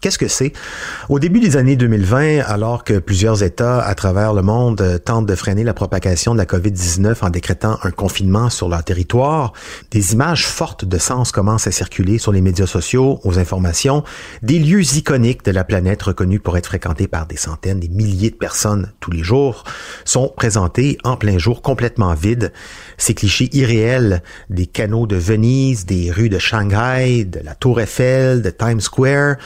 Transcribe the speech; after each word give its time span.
Qu'est-ce 0.00 0.18
que 0.18 0.28
c'est? 0.28 0.52
Au 1.08 1.18
début 1.18 1.40
des 1.40 1.56
années 1.56 1.74
2020, 1.74 2.40
alors 2.46 2.84
que 2.84 2.98
plusieurs 3.00 3.42
États 3.42 3.80
à 3.80 3.94
travers 3.96 4.32
le 4.32 4.42
monde 4.42 4.80
euh, 4.80 4.98
tentent 4.98 5.26
de 5.26 5.34
freiner 5.34 5.64
la 5.64 5.74
propagation 5.74 6.34
de 6.34 6.38
la 6.38 6.44
COVID-19 6.44 7.16
en 7.22 7.30
décrétant 7.30 7.78
un 7.82 7.90
confinement 7.90 8.48
sur 8.48 8.68
leur 8.68 8.84
territoire, 8.84 9.52
des 9.90 10.12
images 10.12 10.46
fortes 10.46 10.84
de 10.84 10.98
sens 10.98 11.32
commencent 11.32 11.66
à 11.66 11.72
circuler 11.72 12.18
sur 12.18 12.30
les 12.30 12.40
médias 12.40 12.66
sociaux, 12.66 13.18
aux 13.24 13.40
informations, 13.40 14.04
des 14.42 14.60
lieux 14.60 14.84
iconiques 14.96 15.44
de 15.44 15.50
la 15.50 15.64
planète 15.64 16.02
reconnus 16.02 16.40
pour 16.44 16.56
être 16.56 16.66
fréquentés 16.66 17.08
par 17.08 17.26
des 17.26 17.36
centaines, 17.36 17.80
des 17.80 17.88
milliers 17.88 18.30
de 18.30 18.36
personnes 18.36 18.92
tous 19.00 19.10
les 19.10 19.24
jours, 19.24 19.64
sont 20.04 20.32
présentés 20.36 20.96
en 21.02 21.16
plein 21.16 21.38
jour 21.38 21.60
complètement 21.60 22.14
vides. 22.14 22.52
Ces 22.98 23.14
clichés 23.14 23.48
irréels 23.52 24.22
des 24.48 24.66
canaux 24.66 25.08
de 25.08 25.16
Venise, 25.16 25.86
des 25.86 26.12
rues 26.12 26.28
de 26.28 26.38
Shanghai, 26.38 27.24
de 27.24 27.40
la 27.40 27.56
Tour 27.56 27.80
Eiffel, 27.80 28.42
de 28.42 28.50
Times 28.50 28.80
Square, 28.80 29.36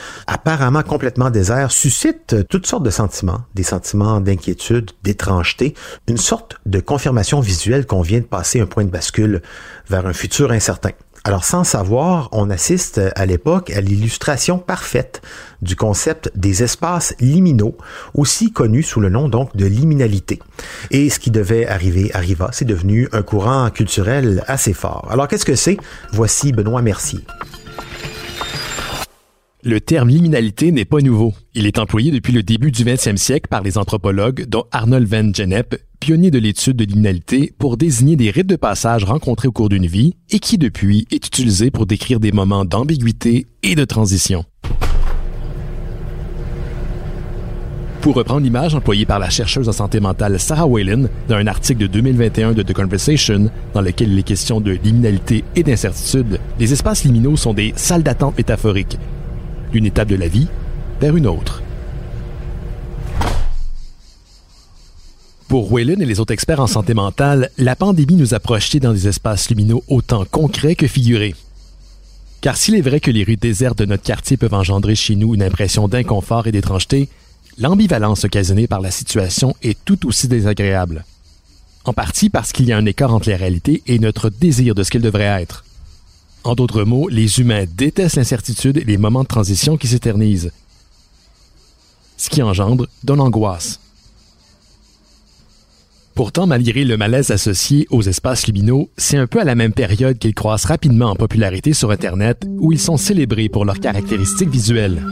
apparemment 0.42 0.82
complètement 0.82 1.30
désert, 1.30 1.70
suscite 1.70 2.48
toutes 2.48 2.66
sortes 2.66 2.82
de 2.82 2.90
sentiments, 2.90 3.42
des 3.54 3.62
sentiments 3.62 4.20
d'inquiétude, 4.20 4.90
d'étrangeté, 5.04 5.74
une 6.08 6.16
sorte 6.16 6.56
de 6.66 6.80
confirmation 6.80 7.38
visuelle 7.38 7.86
qu'on 7.86 8.02
vient 8.02 8.18
de 8.18 8.24
passer 8.24 8.60
un 8.60 8.66
point 8.66 8.84
de 8.84 8.90
bascule 8.90 9.40
vers 9.88 10.04
un 10.04 10.12
futur 10.12 10.50
incertain. 10.50 10.90
Alors 11.22 11.44
sans 11.44 11.62
savoir, 11.62 12.28
on 12.32 12.50
assiste 12.50 13.00
à 13.14 13.24
l'époque 13.24 13.70
à 13.70 13.80
l'illustration 13.80 14.58
parfaite 14.58 15.22
du 15.62 15.76
concept 15.76 16.32
des 16.34 16.64
espaces 16.64 17.14
liminaux, 17.20 17.76
aussi 18.12 18.50
connus 18.50 18.82
sous 18.82 18.98
le 18.98 19.10
nom 19.10 19.28
donc 19.28 19.56
de 19.56 19.64
liminalité. 19.64 20.40
Et 20.90 21.08
ce 21.08 21.20
qui 21.20 21.30
devait 21.30 21.68
arriver 21.68 22.10
arriva, 22.14 22.50
c'est 22.52 22.64
devenu 22.64 23.08
un 23.12 23.22
courant 23.22 23.70
culturel 23.70 24.42
assez 24.48 24.72
fort. 24.72 25.06
Alors 25.08 25.28
qu'est-ce 25.28 25.44
que 25.44 25.54
c'est? 25.54 25.76
Voici 26.10 26.50
Benoît 26.50 26.82
Mercier. 26.82 27.20
Le 29.64 29.80
terme 29.80 30.08
liminalité 30.08 30.72
n'est 30.72 30.84
pas 30.84 30.98
nouveau. 30.98 31.34
Il 31.54 31.68
est 31.68 31.78
employé 31.78 32.10
depuis 32.10 32.32
le 32.32 32.42
début 32.42 32.72
du 32.72 32.82
20e 32.82 33.16
siècle 33.16 33.46
par 33.48 33.62
les 33.62 33.78
anthropologues, 33.78 34.46
dont 34.48 34.64
Arnold 34.72 35.06
van 35.06 35.32
Gennep, 35.32 35.76
pionnier 36.00 36.32
de 36.32 36.40
l'étude 36.40 36.76
de 36.76 36.84
liminalité, 36.84 37.52
pour 37.60 37.76
désigner 37.76 38.16
des 38.16 38.32
rites 38.32 38.48
de 38.48 38.56
passage 38.56 39.04
rencontrés 39.04 39.46
au 39.46 39.52
cours 39.52 39.68
d'une 39.68 39.86
vie 39.86 40.16
et 40.30 40.40
qui, 40.40 40.58
depuis, 40.58 41.06
est 41.12 41.24
utilisé 41.24 41.70
pour 41.70 41.86
décrire 41.86 42.18
des 42.18 42.32
moments 42.32 42.64
d'ambiguïté 42.64 43.46
et 43.62 43.76
de 43.76 43.84
transition. 43.84 44.44
Pour 48.00 48.16
reprendre 48.16 48.40
l'image 48.40 48.74
employée 48.74 49.06
par 49.06 49.20
la 49.20 49.30
chercheuse 49.30 49.68
en 49.68 49.72
santé 49.72 50.00
mentale 50.00 50.40
Sarah 50.40 50.66
Whalen 50.66 51.08
dans 51.28 51.36
un 51.36 51.46
article 51.46 51.82
de 51.82 51.86
2021 51.86 52.54
de 52.54 52.64
The 52.64 52.72
Conversation 52.72 53.48
dans 53.74 53.80
lequel 53.80 54.10
il 54.10 54.18
est 54.18 54.24
question 54.24 54.60
de 54.60 54.72
liminalité 54.72 55.44
et 55.54 55.62
d'incertitude, 55.62 56.40
les 56.58 56.72
espaces 56.72 57.04
liminaux 57.04 57.36
sont 57.36 57.54
des 57.54 57.72
salles 57.76 58.02
d'attente 58.02 58.36
métaphoriques 58.36 58.98
d'une 59.72 59.86
étape 59.86 60.08
de 60.08 60.16
la 60.16 60.28
vie 60.28 60.48
vers 61.00 61.16
une 61.16 61.26
autre. 61.26 61.62
Pour 65.48 65.70
Whalen 65.70 66.00
et 66.00 66.06
les 66.06 66.18
autres 66.18 66.32
experts 66.32 66.60
en 66.60 66.66
santé 66.66 66.94
mentale, 66.94 67.50
la 67.58 67.76
pandémie 67.76 68.14
nous 68.14 68.32
a 68.32 68.40
projetés 68.40 68.80
dans 68.80 68.94
des 68.94 69.06
espaces 69.06 69.50
lumineux 69.50 69.80
autant 69.88 70.24
concrets 70.24 70.76
que 70.76 70.86
figurés. 70.86 71.34
Car 72.40 72.56
s'il 72.56 72.74
est 72.74 72.80
vrai 72.80 73.00
que 73.00 73.10
les 73.10 73.22
rues 73.22 73.36
désertes 73.36 73.78
de 73.78 73.84
notre 73.84 74.02
quartier 74.02 74.38
peuvent 74.38 74.54
engendrer 74.54 74.94
chez 74.94 75.14
nous 75.14 75.34
une 75.34 75.42
impression 75.42 75.88
d'inconfort 75.88 76.46
et 76.46 76.52
d'étrangeté, 76.52 77.08
l'ambivalence 77.58 78.24
occasionnée 78.24 78.66
par 78.66 78.80
la 78.80 78.90
situation 78.90 79.54
est 79.62 79.78
tout 79.84 80.06
aussi 80.06 80.26
désagréable. 80.26 81.04
En 81.84 81.92
partie 81.92 82.30
parce 82.30 82.52
qu'il 82.52 82.66
y 82.66 82.72
a 82.72 82.78
un 82.78 82.86
écart 82.86 83.14
entre 83.14 83.28
la 83.28 83.36
réalité 83.36 83.82
et 83.86 83.98
notre 83.98 84.30
désir 84.30 84.74
de 84.74 84.82
ce 84.82 84.90
qu'elle 84.90 85.02
devrait 85.02 85.42
être. 85.42 85.64
En 86.44 86.54
d'autres 86.54 86.82
mots, 86.82 87.08
les 87.08 87.38
humains 87.38 87.64
détestent 87.68 88.16
l'incertitude 88.16 88.76
et 88.76 88.84
les 88.84 88.98
moments 88.98 89.22
de 89.22 89.28
transition 89.28 89.76
qui 89.76 89.86
s'éternisent, 89.86 90.50
ce 92.16 92.30
qui 92.30 92.42
engendre 92.42 92.88
de 93.04 93.12
l'angoisse. 93.12 93.78
Pourtant, 96.14 96.46
malgré 96.46 96.84
le 96.84 96.96
malaise 96.96 97.30
associé 97.30 97.86
aux 97.90 98.02
espaces 98.02 98.46
liminaux, 98.46 98.90
c'est 98.98 99.16
un 99.16 99.26
peu 99.26 99.40
à 99.40 99.44
la 99.44 99.54
même 99.54 99.72
période 99.72 100.18
qu'ils 100.18 100.34
croissent 100.34 100.66
rapidement 100.66 101.10
en 101.10 101.16
popularité 101.16 101.72
sur 101.72 101.90
Internet, 101.90 102.44
où 102.58 102.70
ils 102.70 102.80
sont 102.80 102.98
célébrés 102.98 103.48
pour 103.48 103.64
leurs 103.64 103.80
caractéristiques 103.80 104.50
visuelles. 104.50 105.02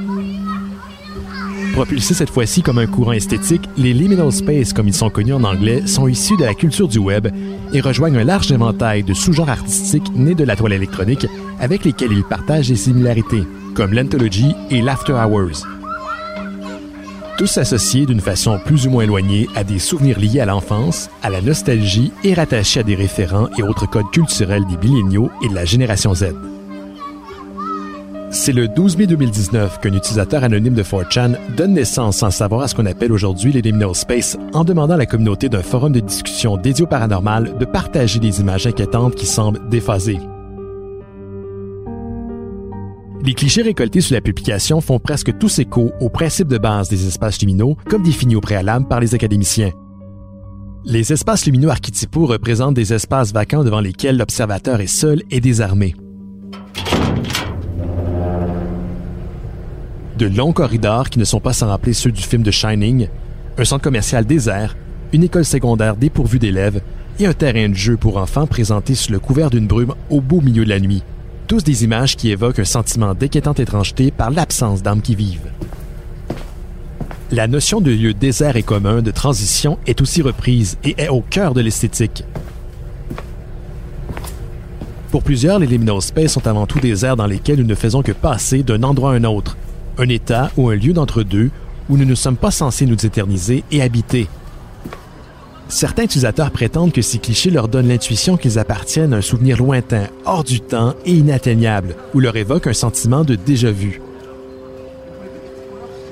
Propulsés 1.73 2.15
cette 2.15 2.31
fois-ci 2.31 2.63
comme 2.63 2.79
un 2.79 2.87
courant 2.87 3.13
esthétique, 3.13 3.63
les 3.77 3.95
liminal 3.95 4.33
space, 4.33 4.73
comme 4.73 4.89
ils 4.89 4.95
sont 4.95 5.09
connus 5.09 5.33
en 5.33 5.45
anglais, 5.45 5.87
sont 5.87 6.09
issus 6.09 6.37
de 6.37 6.45
la 6.45 6.55
culture 6.55 6.89
du 6.89 6.99
web 6.99 7.29
et 7.73 7.81
rejoignent 7.81 8.19
un 8.19 8.25
large 8.25 8.51
éventail 8.53 9.03
de 9.03 9.15
sous-genres 9.15 9.51
artistiques 9.51 10.13
nés 10.15 10.35
de 10.35 10.45
la 10.45 10.57
toile 10.57 10.73
électronique 10.73 11.27
avec 11.59 11.85
lesquels 11.85 12.13
ils 12.13 12.25
partagent 12.25 12.69
des 12.69 12.77
similarités, 12.77 13.45
comme 13.75 13.93
l'anthology 13.93 14.55
et 14.71 14.81
l'after 14.81 15.13
hours. 15.13 15.67
Tous 17.39 17.57
associés 17.57 18.05
d'une 18.05 18.21
façon 18.21 18.59
plus 18.59 18.87
ou 18.87 18.91
moins 18.91 19.05
éloignée 19.05 19.49
à 19.55 19.65
des 19.65 19.79
souvenirs 19.79 20.19
liés 20.19 20.41
à 20.41 20.47
l'enfance, 20.47 21.09
à 21.23 21.31
la 21.31 21.41
nostalgie 21.41 22.13
et 22.23 22.35
rattachés 22.35 22.81
à 22.81 22.83
des 22.83 22.95
référents 22.95 23.49
et 23.57 23.63
autres 23.63 23.89
codes 23.89 24.11
culturels 24.13 24.67
des 24.67 24.77
milléniaux 24.77 25.31
et 25.43 25.49
de 25.49 25.55
la 25.55 25.65
génération 25.65 26.15
Z. 26.15 26.35
C'est 28.33 28.53
le 28.53 28.69
12 28.69 28.97
mai 28.97 29.09
2019 29.09 29.81
qu'un 29.81 29.93
utilisateur 29.93 30.45
anonyme 30.45 30.75
de 30.75 30.85
4chan 30.85 31.37
donne 31.57 31.73
naissance 31.75 32.19
sans 32.19 32.31
savoir 32.31 32.63
à 32.63 32.69
ce 32.69 32.77
qu'on 32.77 32.87
appelle 32.87 33.11
aujourd'hui 33.11 33.53
les 33.53 33.61
liminal 33.61 33.93
space 33.93 34.39
en 34.53 34.63
demandant 34.63 34.95
à 34.95 34.99
la 34.99 35.07
communauté 35.07 35.49
d'un 35.49 35.65
forum 35.65 35.93
de 35.93 35.99
discussion 35.99 36.57
dédié 36.57 36.85
au 36.85 36.87
paranormal 36.87 37.59
de 37.59 37.65
partager 37.65 38.21
des 38.21 38.41
images 38.41 38.69
inquiétantes 38.69 39.17
qui 39.17 39.27
semblent 39.27 39.69
déphasées. 39.69 40.21
Les 43.25 43.35
clichés 43.35 43.63
récoltés 43.63 44.01
sous 44.01 44.15
la 44.15 44.21
publication 44.21 44.81
font 44.81 45.01
presque 45.01 45.37
tous 45.37 45.59
écho 45.59 45.91
au 46.01 46.09
principe 46.09 46.47
de 46.47 46.59
base 46.59 46.89
des 46.89 47.09
espaces 47.09 47.41
luminaux 47.41 47.77
comme 47.89 48.05
défini 48.05 48.37
au 48.37 48.41
préalable 48.41 48.87
par 48.87 49.01
les 49.01 49.13
académiciens. 49.17 49.73
Les 50.85 51.13
espaces 51.13 51.47
lumineux 51.47 51.69
archétypaux 51.69 52.27
représentent 52.27 52.75
des 52.75 52.95
espaces 52.95 53.33
vacants 53.33 53.65
devant 53.65 53.81
lesquels 53.81 54.17
l'observateur 54.17 54.81
est 54.81 54.87
seul 54.87 55.25
et 55.33 55.41
désarmé. 55.41 55.97
De 60.21 60.27
longs 60.27 60.53
corridors 60.53 61.09
qui 61.09 61.19
ne 61.19 61.25
sont 61.25 61.41
pas 61.41 61.55
sans 61.55 61.69
rappeler 61.69 61.95
ceux 61.95 62.13
du 62.13 62.21
film 62.21 62.43
de 62.43 62.51
Shining, 62.51 63.09
un 63.57 63.65
centre 63.65 63.83
commercial 63.83 64.27
désert, 64.27 64.77
une 65.15 65.25
école 65.25 65.47
secondaire 65.47 65.97
dépourvue 65.97 66.39
d'élèves 66.39 66.83
et 67.19 67.27
un 67.27 67.33
terrain 67.33 67.71
de 67.71 67.75
jeu 67.75 67.97
pour 67.97 68.19
enfants 68.19 68.47
présenté 68.47 68.95
sous 68.95 69.13
le 69.13 69.19
couvert 69.19 69.49
d'une 69.49 69.67
brume 69.67 69.95
au 70.11 70.21
beau 70.21 70.43
milieu 70.43 70.65
de 70.65 70.69
la 70.69 70.79
nuit. 70.79 71.03
Tous 71.47 71.65
des 71.65 71.85
images 71.85 72.17
qui 72.17 72.31
évoquent 72.31 72.59
un 72.59 72.65
sentiment 72.65 73.15
d'inquiétante 73.15 73.61
étrangeté 73.61 74.11
par 74.11 74.31
l'absence 74.31 74.83
d'âmes 74.83 75.01
qui 75.01 75.15
vivent. 75.15 75.51
La 77.31 77.49
notion 77.49 77.81
de 77.81 77.91
lieu 77.91 78.13
désert 78.13 78.57
et 78.57 78.63
commun 78.63 79.01
de 79.01 79.11
transition 79.11 79.79
est 79.87 80.03
aussi 80.03 80.21
reprise 80.21 80.77
et 80.85 80.97
est 80.99 81.09
au 81.09 81.23
cœur 81.23 81.55
de 81.55 81.63
l'esthétique. 81.63 82.25
Pour 85.11 85.23
plusieurs, 85.23 85.59
les 85.59 85.67
liminal 85.67 86.03
space 86.03 86.33
sont 86.33 86.47
avant 86.47 86.67
tout 86.67 86.79
des 86.79 87.07
aires 87.07 87.17
dans 87.17 87.27
lesquelles 87.27 87.61
nous 87.61 87.67
ne 87.67 87.75
faisons 87.75 88.03
que 88.03 88.13
passer 88.13 88.63
d'un 88.63 88.83
endroit 88.83 89.13
à 89.13 89.17
un 89.17 89.25
autre, 89.25 89.57
un 90.01 90.09
état 90.09 90.51
ou 90.57 90.69
un 90.69 90.75
lieu 90.75 90.93
d'entre-deux 90.93 91.51
où 91.89 91.97
nous 91.97 92.05
ne 92.05 92.15
sommes 92.15 92.37
pas 92.37 92.51
censés 92.51 92.87
nous 92.87 93.07
éterniser 93.07 93.65
et 93.71 93.83
habiter. 93.83 94.29
Certains 95.69 96.05
utilisateurs 96.05 96.51
prétendent 96.51 96.93
que 96.93 97.03
ces 97.03 97.19
clichés 97.19 97.51
leur 97.51 97.69
donnent 97.69 97.89
l'intuition 97.89 98.37
qu'ils 98.37 98.59
appartiennent 98.59 99.15
à 99.15 99.19
un 99.19 99.23
souvenir 99.23 99.59
lointain, 99.59 100.09
hors 100.25 100.43
du 100.43 100.61
temps 100.61 100.95
et 101.05 101.13
inatteignable, 101.13 101.95
ou 102.13 102.21
leur 102.21 102.37
évoquent 102.37 102.67
un 102.67 102.73
sentiment 102.73 103.23
de 103.23 103.37
déjà-vu. 103.37 104.01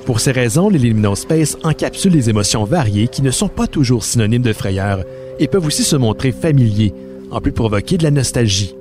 Pour 0.06 0.20
ces 0.20 0.32
raisons, 0.32 0.68
les 0.68 0.78
liminal 0.78 1.16
space 1.16 1.58
encapsulent 1.64 2.12
des 2.12 2.30
émotions 2.30 2.64
variées 2.64 3.08
qui 3.08 3.20
ne 3.20 3.30
sont 3.30 3.48
pas 3.48 3.66
toujours 3.66 4.04
synonymes 4.04 4.42
de 4.42 4.52
frayeur 4.52 5.02
et 5.38 5.48
peuvent 5.48 5.66
aussi 5.66 5.84
se 5.84 5.96
montrer 5.96 6.32
familiers, 6.32 6.94
en 7.30 7.40
plus 7.40 7.52
provoquer 7.52 7.98
de 7.98 8.04
la 8.04 8.10
nostalgie. 8.10 8.77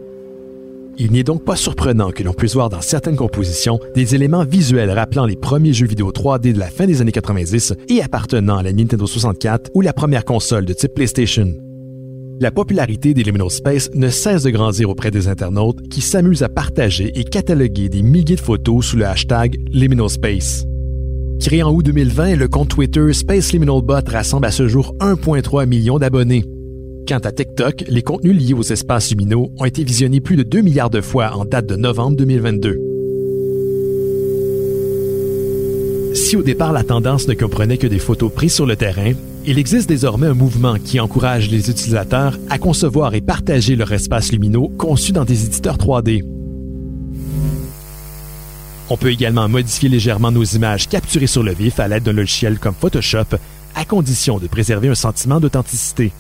Il 1.00 1.12
n'est 1.12 1.24
donc 1.24 1.44
pas 1.44 1.56
surprenant 1.56 2.10
que 2.10 2.24
l'on 2.24 2.34
puisse 2.34 2.56
voir 2.56 2.70
dans 2.70 2.82
certaines 2.82 3.16
compositions 3.16 3.80
des 3.94 4.16
éléments 4.16 4.44
visuels 4.44 4.90
rappelant 4.90 5.28
les 5.28 5.36
premiers 5.36 5.72
jeux 5.72 5.86
vidéo 5.86 6.12
3D 6.12 6.54
de 6.54 6.60
la 6.60 6.72
fin 6.72 6.88
des 6.88 7.02
années 7.02 7.12
90 7.12 7.76
et 7.90 8.02
appartenant 8.02 8.58
à 8.58 8.64
la 8.64 8.74
Nintendo 8.74 9.06
64 9.06 9.70
ou 9.76 9.82
la 9.82 9.94
première 9.94 10.26
console 10.26 10.66
de 10.66 10.74
type 10.74 10.96
PlayStation. 10.96 11.54
La 12.40 12.50
popularité 12.50 13.14
des 13.14 13.22
Liminal 13.22 13.52
Space 13.52 13.92
ne 13.94 14.10
cesse 14.10 14.42
de 14.42 14.50
grandir 14.50 14.90
auprès 14.90 15.12
des 15.12 15.28
internautes 15.28 15.88
qui 15.90 16.02
s'amusent 16.02 16.44
à 16.44 16.50
partager 16.50 17.12
et 17.14 17.24
cataloguer 17.24 17.90
des 17.90 18.02
milliers 18.02 18.36
de 18.36 18.42
photos 18.42 18.88
sous 18.88 18.98
le 18.98 19.06
hashtag 19.06 19.56
Liminal 19.72 20.10
Space. 20.10 20.66
Créé 21.40 21.62
en 21.62 21.72
août 21.72 21.86
2020, 21.86 22.36
le 22.36 22.48
compte 22.48 22.70
Twitter 22.70 23.14
Space 23.14 23.52
rassemble 24.08 24.46
à 24.48 24.52
ce 24.52 24.68
jour 24.68 24.96
1,3 25.00 25.68
million 25.68 26.00
d'abonnés. 26.00 26.44
Quant 27.08 27.20
à 27.20 27.32
TikTok, 27.32 27.86
les 27.88 28.02
contenus 28.02 28.36
liés 28.36 28.54
aux 28.54 28.64
espaces 28.64 29.12
luminaux 29.12 29.50
ont 29.58 29.64
été 29.64 29.82
visionnés 29.86 30.20
plus 30.20 30.36
de 30.36 30.44
2 30.44 30.60
milliards 30.60 30.90
de 30.90 31.00
fois 31.00 31.38
en 31.38 31.46
date 31.46 31.66
de 31.66 31.78
novembre 31.78 32.18
2022. 32.18 32.82
Si 36.14 36.36
au 36.36 36.44
départ 36.44 36.74
la 36.74 36.84
tendance 36.84 37.30
ne 37.30 37.34
comprenait 37.34 37.78
que 37.78 37.88
des 37.88 38.00
photos 38.00 38.30
prises 38.34 38.56
sur 38.56 38.66
le 38.66 38.76
terrain, 38.76 39.14
il 39.46 39.58
existe 39.58 39.88
désormais 39.88 40.28
un 40.28 40.34
mouvement 40.34 40.76
qui 40.84 41.00
encourage 41.00 41.50
les 41.50 41.70
utilisateurs 41.70 42.38
à 42.50 42.58
concevoir 42.58 43.16
et 43.16 43.22
partager 43.22 43.78
leur 43.78 43.94
espace 43.94 44.34
lumineux 44.34 44.68
conçu 44.78 45.14
dans 45.14 45.24
des 45.24 45.46
éditeurs 45.46 45.78
3D. 45.78 46.26
On 48.90 48.98
peut 48.98 49.12
également 49.12 49.48
modifier 49.48 49.88
légèrement 49.88 50.32
nos 50.32 50.44
images 50.44 50.90
capturées 50.90 51.28
sur 51.28 51.44
le 51.44 51.54
vif 51.54 51.80
à 51.80 51.88
l'aide 51.88 52.04
d'un 52.04 52.12
logiciel 52.12 52.60
comme 52.60 52.76
Photoshop, 52.76 53.38
à 53.76 53.86
condition 53.86 54.40
de 54.40 54.48
préserver 54.48 54.90
un 54.90 54.96
sentiment 54.96 55.40
d'authenticité. 55.40 56.12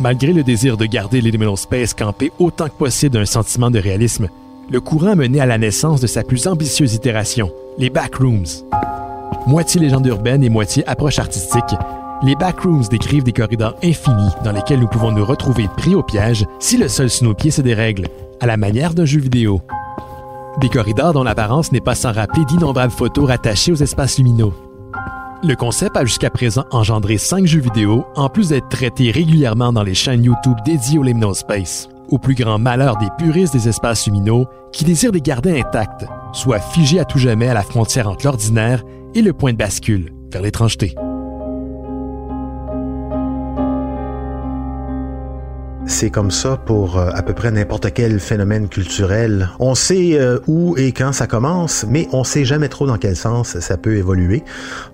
Malgré 0.00 0.32
le 0.32 0.44
désir 0.44 0.76
de 0.76 0.86
garder 0.86 1.20
l'Eliminal 1.20 1.56
Space 1.56 1.92
campé 1.92 2.30
autant 2.38 2.66
que 2.66 2.78
possible 2.78 3.14
d'un 3.14 3.24
sentiment 3.24 3.68
de 3.68 3.80
réalisme, 3.80 4.28
le 4.70 4.80
courant 4.80 5.08
a 5.08 5.14
mené 5.16 5.40
à 5.40 5.46
la 5.46 5.58
naissance 5.58 6.00
de 6.00 6.06
sa 6.06 6.22
plus 6.22 6.46
ambitieuse 6.46 6.94
itération, 6.94 7.50
les 7.78 7.90
Backrooms. 7.90 8.46
Moitié 9.48 9.80
légende 9.80 10.06
urbaine 10.06 10.44
et 10.44 10.50
moitié 10.50 10.86
approche 10.86 11.18
artistique, 11.18 11.74
les 12.22 12.36
Backrooms 12.36 12.84
décrivent 12.88 13.24
des 13.24 13.32
corridors 13.32 13.74
infinis 13.82 14.30
dans 14.44 14.52
lesquels 14.52 14.78
nous 14.78 14.86
pouvons 14.86 15.10
nous 15.10 15.24
retrouver 15.24 15.66
pris 15.76 15.96
au 15.96 16.04
piège 16.04 16.44
si 16.60 16.76
le 16.76 16.86
sol 16.86 17.10
sous 17.10 17.24
nos 17.24 17.34
pieds 17.34 17.50
se 17.50 17.62
dérègle, 17.62 18.06
à 18.40 18.46
la 18.46 18.56
manière 18.56 18.94
d'un 18.94 19.04
jeu 19.04 19.18
vidéo. 19.18 19.62
Des 20.60 20.68
corridors 20.68 21.12
dont 21.12 21.24
l'apparence 21.24 21.72
n'est 21.72 21.80
pas 21.80 21.96
sans 21.96 22.12
rappeler 22.12 22.44
d'innombrables 22.44 22.92
photos 22.92 23.26
rattachées 23.26 23.72
aux 23.72 23.76
espaces 23.76 24.18
lumineux. 24.18 24.52
Le 25.44 25.54
concept 25.54 25.96
a 25.96 26.04
jusqu'à 26.04 26.30
présent 26.30 26.64
engendré 26.72 27.16
cinq 27.16 27.46
jeux 27.46 27.60
vidéo, 27.60 28.04
en 28.16 28.28
plus 28.28 28.48
d'être 28.48 28.68
traité 28.68 29.12
régulièrement 29.12 29.72
dans 29.72 29.84
les 29.84 29.94
chaînes 29.94 30.24
YouTube 30.24 30.56
dédiées 30.64 30.98
au 30.98 31.04
Liminal 31.04 31.32
Space, 31.32 31.88
au 32.08 32.18
plus 32.18 32.34
grand 32.34 32.58
malheur 32.58 32.96
des 32.96 33.08
puristes 33.18 33.52
des 33.52 33.68
espaces 33.68 34.06
lumineux 34.06 34.46
qui 34.72 34.84
désirent 34.84 35.12
les 35.12 35.20
garder 35.20 35.60
intacts, 35.60 36.06
soit 36.32 36.58
figés 36.58 36.98
à 36.98 37.04
tout 37.04 37.18
jamais 37.18 37.48
à 37.48 37.54
la 37.54 37.62
frontière 37.62 38.08
entre 38.08 38.26
l'ordinaire 38.26 38.82
et 39.14 39.22
le 39.22 39.32
point 39.32 39.52
de 39.52 39.58
bascule, 39.58 40.12
vers 40.32 40.42
l'étrangeté. 40.42 40.96
C'est 46.00 46.10
comme 46.10 46.30
ça 46.30 46.56
pour 46.56 46.96
euh, 46.96 47.10
à 47.12 47.22
peu 47.24 47.34
près 47.34 47.50
n'importe 47.50 47.92
quel 47.92 48.20
phénomène 48.20 48.68
culturel. 48.68 49.50
On 49.58 49.74
sait 49.74 50.16
euh, 50.16 50.38
où 50.46 50.76
et 50.78 50.92
quand 50.92 51.10
ça 51.10 51.26
commence, 51.26 51.84
mais 51.88 52.06
on 52.12 52.22
sait 52.22 52.44
jamais 52.44 52.68
trop 52.68 52.86
dans 52.86 52.98
quel 52.98 53.16
sens 53.16 53.58
ça 53.58 53.76
peut 53.76 53.96
évoluer. 53.96 54.44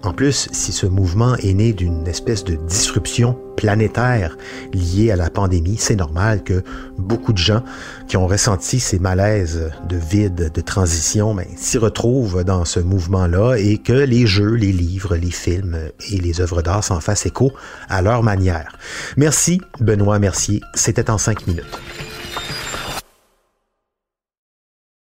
En 0.03 0.15
plus, 0.15 0.49
si 0.53 0.73
ce 0.73 0.87
mouvement 0.87 1.37
est 1.37 1.53
né 1.53 1.75
d'une 1.75 2.09
espèce 2.09 2.43
de 2.43 2.55
disruption 2.55 3.39
planétaire 3.65 4.37
liée 4.75 5.11
à 5.11 5.17
la 5.17 5.31
pandémie, 5.31 5.79
c'est 5.79 5.97
normal 5.97 6.45
que 6.45 6.63
beaucoup 6.99 7.33
de 7.33 7.39
gens 7.39 7.63
qui 8.09 8.19
ont 8.19 8.27
ressenti 8.27 8.79
ces 8.79 8.99
malaises 8.99 9.73
de 9.89 9.97
vide, 9.97 10.53
de 10.55 10.61
transition, 10.61 11.35
ben, 11.35 11.47
s'y 11.57 11.79
retrouvent 11.79 12.45
dans 12.45 12.67
ce 12.67 12.79
mouvement-là 12.79 13.55
et 13.57 13.79
que 13.79 13.95
les 13.95 14.27
jeux, 14.27 14.53
les 14.53 14.71
livres, 14.71 15.17
les 15.17 15.31
films 15.31 15.79
et 16.11 16.19
les 16.19 16.43
œuvres 16.43 16.61
d'art 16.61 16.85
s'en 16.85 17.01
fassent 17.01 17.25
écho 17.25 17.53
à 17.89 18.03
leur 18.03 18.23
manière. 18.23 18.77
Merci, 19.17 19.63
Benoît 19.81 20.19
Mercier. 20.19 20.61
C'était 20.75 21.09
en 21.09 21.17
cinq 21.17 21.47
minutes. 21.47 21.81